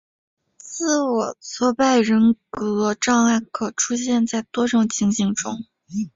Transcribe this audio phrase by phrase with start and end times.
[0.57, 5.63] 自我挫败人格障碍可出现在多种情形中。